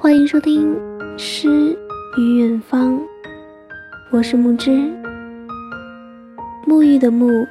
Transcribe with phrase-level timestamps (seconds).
[0.00, 0.76] 欢迎收听
[1.18, 1.76] 《诗
[2.16, 2.94] 与远方》，
[4.12, 4.70] 我是木之，
[6.64, 7.44] 沐浴的沐，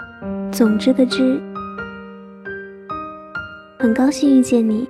[0.49, 1.41] 总之的之，
[3.78, 4.88] 很高兴遇见你。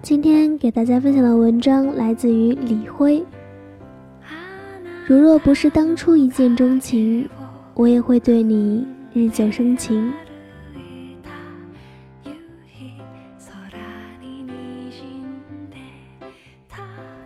[0.00, 3.22] 今天给大家分享的文章来自于李辉。
[5.08, 7.26] 如若不是当初一见钟情，
[7.72, 10.12] 我也会对你日久生情。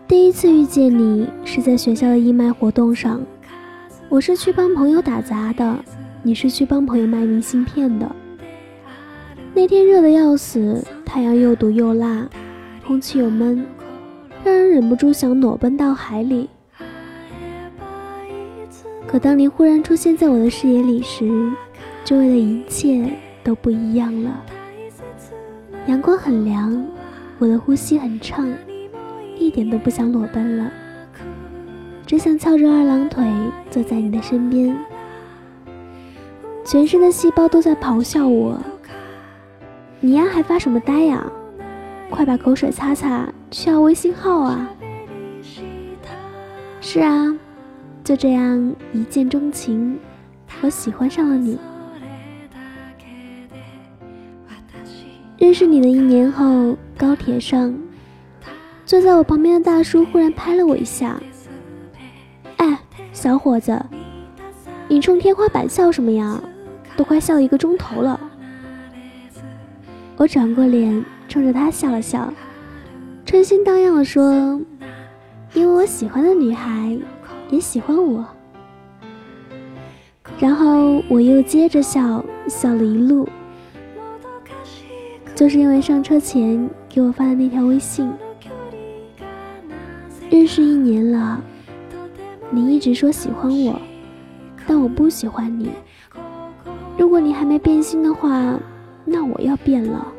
[0.06, 3.20] 第一次遇见你是在学校的义卖活动上，
[4.08, 5.84] 我是去帮朋友打杂的，
[6.22, 8.08] 你是去帮朋友卖明信片的。
[9.52, 12.28] 那天热得要死，太阳又毒又辣，
[12.86, 13.66] 空气又闷，
[14.44, 16.48] 让人忍不住想裸奔到海里。
[19.12, 21.52] 可当你忽然出现在我的视野里时，
[22.02, 23.12] 周围的一切
[23.44, 24.42] 都不一样了。
[25.84, 26.82] 阳光很凉，
[27.38, 28.50] 我的呼吸很畅，
[29.36, 30.72] 一点都不想裸奔了，
[32.06, 33.22] 只想翘着二郎腿
[33.70, 34.74] 坐在你的身边。
[36.64, 38.58] 全身的细胞都在咆哮我
[40.00, 41.30] ：“你呀，还发什么呆呀？
[42.08, 44.70] 快把口水擦擦，去要微信号啊！”
[46.80, 47.36] 是啊。
[48.04, 49.98] 就这样一见钟情，
[50.60, 51.58] 我喜欢上了你。
[55.38, 57.72] 认识你的一年后，高铁上，
[58.84, 61.20] 坐在我旁边的大叔忽然拍了我一下
[62.58, 62.78] ：“哎，
[63.12, 63.80] 小伙子，
[64.88, 66.40] 你冲天花板笑什么呀？
[66.96, 68.18] 都快笑一个钟头了。”
[70.16, 72.32] 我转过脸，冲着他笑了笑，
[73.24, 74.60] 春心荡漾的说
[75.54, 76.98] ：“因为我喜欢的女孩。”
[77.52, 78.24] 也喜欢我，
[80.38, 83.28] 然后我又接着笑，笑了一路，
[85.34, 88.10] 就是因为上车前给我发的那条微信。
[90.30, 91.38] 认识一年了，
[92.48, 93.78] 你一直说喜欢我，
[94.66, 95.72] 但我不喜欢你。
[96.96, 98.58] 如果你还没变心的话，
[99.04, 100.10] 那我要变了。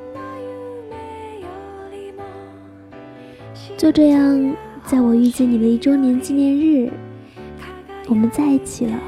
[3.76, 4.56] 就这样，
[4.86, 6.94] 在我遇见你的一周年纪念日。
[8.08, 9.00] 我们在一起了。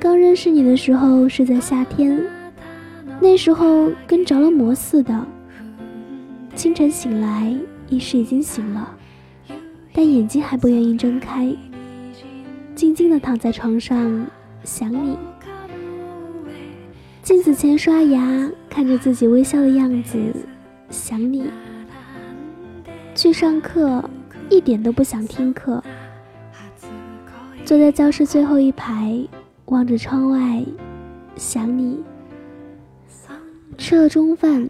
[0.00, 2.22] 刚认识你的时候是在夏天，
[3.20, 5.26] 那时候跟着了魔似的。
[6.54, 7.54] 清晨醒来，
[7.88, 8.96] 意识已经醒了，
[9.92, 11.54] 但眼睛还不愿意睁开，
[12.74, 14.26] 静静的躺在床上
[14.64, 15.16] 想你。
[17.22, 20.18] 镜子前刷牙，看着自己微笑的样子，
[20.90, 21.50] 想你。
[23.14, 24.02] 去上课。
[24.50, 25.82] 一点都不想听课，
[27.64, 29.26] 坐在教室最后一排，
[29.66, 30.64] 望着窗外，
[31.36, 32.02] 想你。
[33.76, 34.68] 吃了中饭，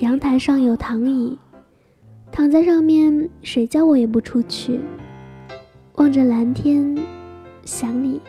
[0.00, 1.38] 阳台上有躺椅，
[2.30, 4.80] 躺在上面，谁叫我也不出去。
[5.94, 6.98] 望着蓝天，
[7.64, 8.20] 想你。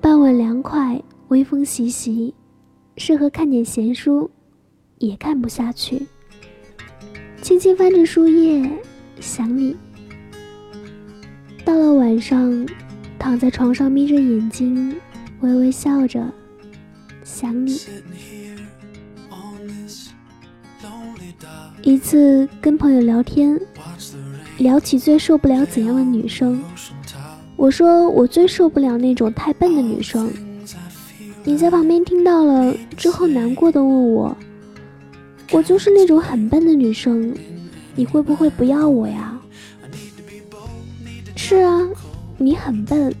[0.00, 2.34] 傍晚凉快，微风习习，
[2.96, 4.30] 适合看点闲书，
[4.98, 6.06] 也看不下去。
[7.40, 8.68] 轻轻翻着书页，
[9.20, 9.74] 想你。
[11.64, 12.66] 到了晚上，
[13.18, 14.94] 躺在床上眯着眼睛，
[15.40, 16.22] 微微笑着，
[17.24, 17.78] 想你。
[21.82, 23.58] 一次跟朋友聊天，
[24.58, 26.62] 聊起最受不了怎样的女生，
[27.56, 30.30] 我说我最受不了那种太笨的女生。
[31.44, 34.36] 你在旁边听到了之后，难过的问我。
[35.50, 37.34] 我就是那种很笨的女生，
[37.94, 39.38] 你会不会不要我呀？
[41.34, 41.80] 是啊，
[42.36, 43.14] 你很笨，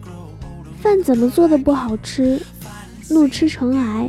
[0.80, 2.38] 饭怎么做的不好吃，
[3.08, 4.06] 怒吃成癌，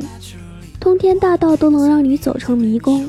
[0.78, 3.08] 通天大道都能让你走成迷宫，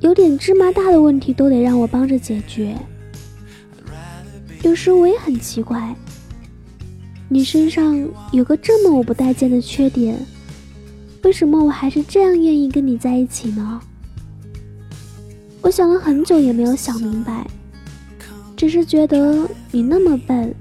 [0.00, 2.76] 有点芝麻大的问题都得让我帮着解决。
[4.62, 5.96] 有时我也很奇怪，
[7.30, 7.96] 你身上
[8.32, 10.18] 有个这么我不待见的缺点。
[11.26, 13.80] 为什么我还是这样愿意跟你在一起呢？
[15.60, 17.44] 我想了很久也没有想明白，
[18.56, 20.54] 只是觉得你那么笨，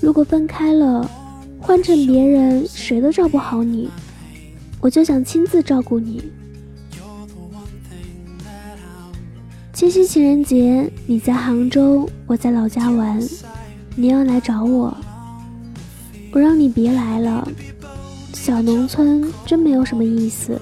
[0.00, 1.08] 如果分开了，
[1.60, 3.88] 换成别人谁都照不好你，
[4.80, 6.32] 我就想亲自照顾你。
[9.72, 13.22] 七夕情人节你在杭州，我在老家玩，
[13.94, 14.92] 你要来找我，
[16.32, 17.48] 我让你别来了。
[18.32, 20.60] 小农村真没有什么意思，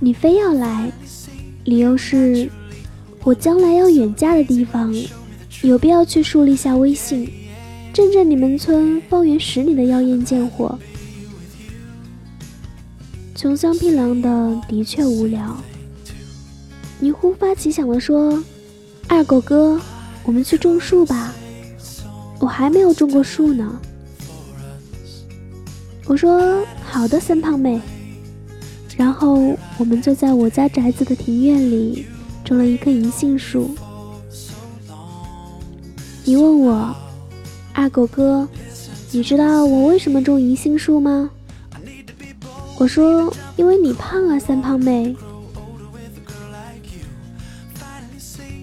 [0.00, 0.90] 你非要来，
[1.64, 2.50] 理由是
[3.22, 4.94] 我将来要远嫁的地方，
[5.62, 7.30] 有必要去树立下威信，
[7.92, 10.78] 镇镇你们村方圆十里的妖艳贱货。
[13.34, 15.56] 穷乡僻壤的的确无聊。
[16.98, 18.42] 你忽发奇想的说
[19.06, 19.80] ：“二狗哥，
[20.24, 21.32] 我们去种树吧。”
[22.40, 23.80] 我还没有种过树呢。
[26.06, 27.80] 我说：“好的，三胖妹。”
[28.96, 32.06] 然后我们就在我家宅子的庭院里
[32.44, 33.74] 种了一棵银杏树。
[36.24, 36.94] 你问我，
[37.72, 38.46] 二狗哥，
[39.10, 41.30] 你知道我为什么种银杏树吗？
[42.78, 45.16] 我说，因为你胖啊，三胖妹。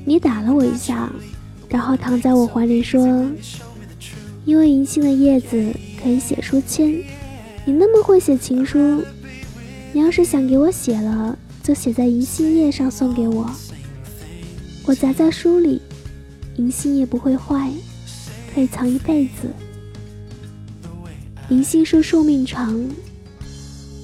[0.05, 1.11] 你打了我一下，
[1.69, 3.25] 然后躺在我怀里说，
[4.45, 6.95] 因为银杏的叶子可以写书签，
[7.65, 9.03] 你那么会写情书。
[9.93, 13.49] 你要是想给我写了，就写在银杏叶上送给我，
[14.85, 15.81] 我夹在书里，
[16.55, 17.69] 银杏叶不会坏，
[18.53, 19.49] 可以藏一辈子。
[21.49, 22.81] 银杏树寿命长，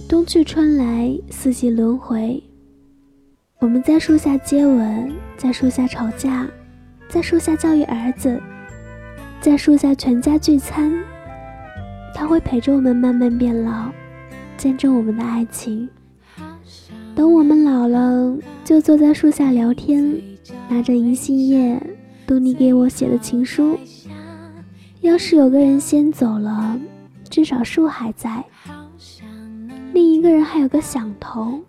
[0.09, 2.44] 冬去春来，四季轮回。
[3.59, 6.45] 我们在树下接吻，在树下吵架，
[7.09, 8.38] 在树下教育儿子，
[9.39, 10.94] 在树下全家聚餐。
[12.18, 13.92] 它会陪着我们慢慢变老。
[14.58, 15.88] 见证我们的爱情。
[17.14, 18.36] 等我们老了，
[18.66, 20.19] 就坐在树下聊天，
[20.68, 21.80] 拿着银杏叶
[22.25, 23.78] 读你给我写的情书。
[25.02, 26.80] 要是有个人先走了，
[27.30, 28.44] 至少树还在，
[29.94, 31.62] 另一个人还有个响头。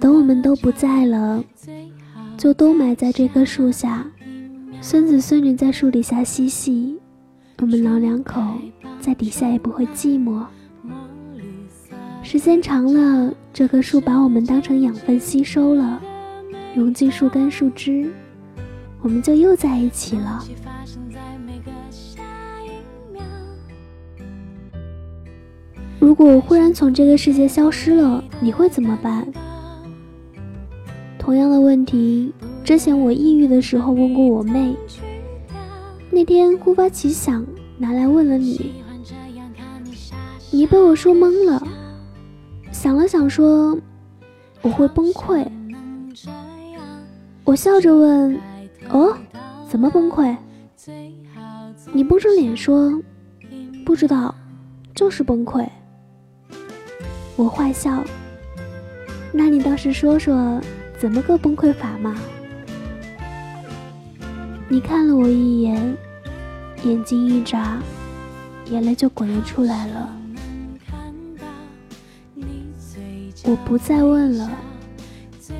[0.00, 1.44] 等我们都不在了，
[2.36, 4.04] 就都埋在这棵树下，
[4.80, 6.97] 孙子孙女在树底下嬉戏，
[7.60, 8.40] 我们老两口
[9.00, 10.42] 在底下也不会寂寞。
[12.22, 16.00] 时间长了，这棵树把我们当成养分吸收了，
[16.74, 18.10] 融进树干树枝，
[19.02, 20.42] 我们就又在一起了。
[25.98, 29.26] 如果我忽然从这个世界消失了，你会怎么办？
[31.18, 32.32] 同样的问题，
[32.64, 34.74] 之前我抑郁的时候问过我妹，
[36.10, 37.44] 那天突发奇想，
[37.76, 38.82] 拿来问了你，
[40.50, 41.62] 你被我说懵了。
[42.72, 43.78] 想了想，说
[44.62, 45.46] ：“我会崩溃。”
[47.44, 48.38] 我笑着问
[48.90, 49.16] ：“哦，
[49.68, 50.34] 怎么崩溃？”
[51.92, 53.00] 你绷着脸说
[53.84, 54.34] ：“不知道，
[54.94, 55.66] 就是崩溃。”
[57.36, 58.02] 我坏笑
[59.30, 60.60] ：“那你倒是说说，
[60.98, 62.16] 怎么个崩溃法嘛？”
[64.70, 65.96] 你看了我一眼，
[66.84, 67.82] 眼睛一眨，
[68.70, 70.14] 眼泪就滚了出来了。
[73.44, 74.50] 我不再问了，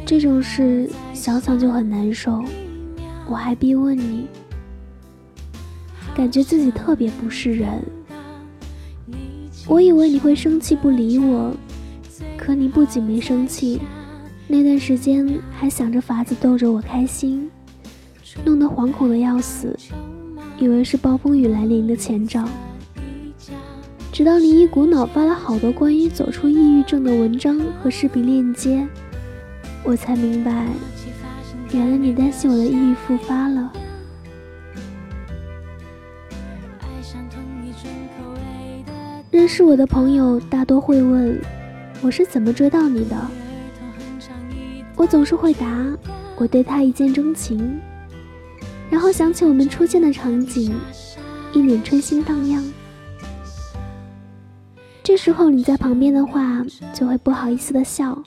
[0.04, 2.44] 这种事想想就很难受，
[3.26, 4.26] 我还逼问你，
[6.14, 7.82] 感觉自己特别不是人。
[9.66, 11.54] 我以为你会生气不理我，
[12.36, 13.80] 可你不仅没生气，
[14.46, 17.50] 那段时间还想着法子逗着我开心，
[18.44, 19.76] 弄得惶恐的要死，
[20.58, 22.44] 以为是暴风雨来临的前兆。
[24.12, 28.86] 直到你一股脑发了好多关于走出抑郁症的文章和视频链接，
[29.84, 30.66] 我才明白，
[31.72, 33.72] 原来你担心我的抑郁复发了。
[39.30, 41.40] 认识我的朋友大多会问，
[42.02, 43.16] 我是怎么追到你的？
[44.96, 45.86] 我总是会答，
[46.36, 47.78] 我对他一见钟情，
[48.90, 50.74] 然后想起我们初见的场景，
[51.52, 52.64] 一脸春心荡漾。
[55.02, 58.22] 这时候你在旁边的话，就会不好意思的笑。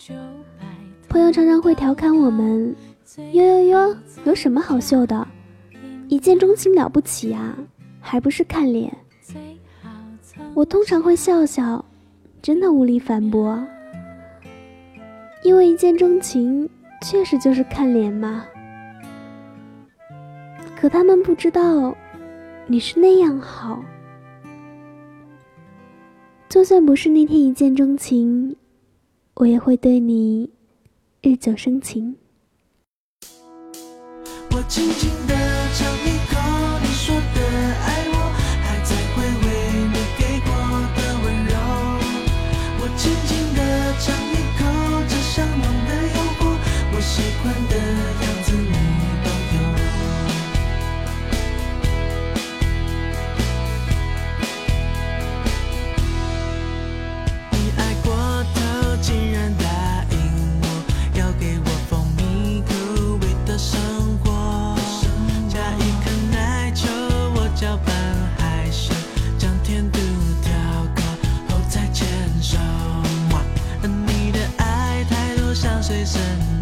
[1.08, 2.75] 朋友常常会调侃我们
[3.34, 5.27] ：“哟哟哟，有什么好秀的？
[6.08, 7.56] 一见钟情了不起呀，
[8.00, 8.96] 还不是看脸？”
[10.53, 11.84] 我通常会笑笑，
[12.41, 13.62] 真的无力反驳，
[15.44, 16.70] 因为一见钟情
[17.03, 18.46] 确实就是看脸嘛。
[20.81, 21.95] 可他们不知道，
[22.65, 23.85] 你是那样好。
[26.50, 28.55] 就算不是那天一见钟情，
[29.35, 30.50] 我也会对你
[31.21, 32.15] 日久生情。
[34.50, 35.35] 我轻轻的
[35.75, 36.50] 尝一口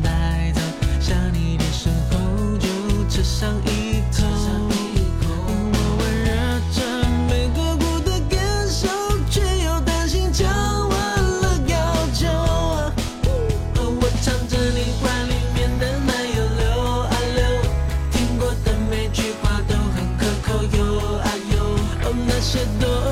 [0.03, 0.59] 带走
[0.99, 2.67] 想你的时候就
[3.07, 5.31] 吃上一口
[5.71, 6.27] 我温热
[6.73, 6.79] 着
[8.29, 8.89] 感受
[9.29, 10.29] 却又担心
[11.41, 11.77] 了要
[12.13, 12.27] 求
[13.85, 14.01] 我
[14.49, 17.39] 着你话里面的奶油溜啊溜
[18.11, 20.67] 听过的每句话都很可口
[21.19, 21.31] 啊
[22.27, 23.08] 那些多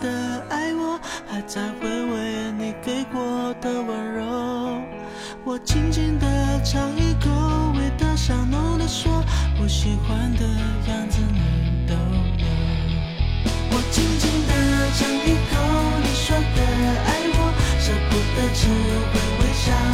[0.00, 4.82] 的爱我还在回味你给过的温柔
[5.44, 6.26] 我轻轻地
[6.62, 7.30] 尝一口
[7.76, 9.24] 味道香浓的说
[9.60, 10.44] 我喜欢的
[10.88, 12.46] 样子你都有
[13.70, 14.52] 我轻轻地
[14.94, 15.54] 尝一口
[16.02, 16.60] 你说的
[17.06, 19.87] 爱我舍不得吃会微笑。